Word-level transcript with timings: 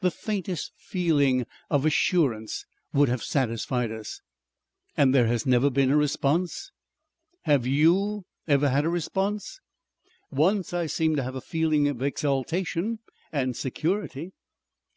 The 0.00 0.10
faintest 0.10 0.72
feeling 0.76 1.46
of 1.70 1.86
assurance 1.86 2.66
would 2.92 3.08
have 3.08 3.22
satisfied 3.22 3.92
us." 3.92 4.20
"And 4.96 5.14
there 5.14 5.28
has 5.28 5.46
never 5.46 5.70
been 5.70 5.92
a 5.92 5.96
response?" 5.96 6.72
"Have 7.42 7.64
YOU 7.64 8.24
ever 8.48 8.68
had 8.70 8.84
a 8.84 8.88
response?" 8.88 9.60
"Once 10.28 10.72
I 10.74 10.86
seemed 10.86 11.18
to 11.18 11.22
have 11.22 11.36
a 11.36 11.40
feeling 11.40 11.86
of 11.86 12.02
exaltation 12.02 12.98
and 13.30 13.56
security." 13.56 14.32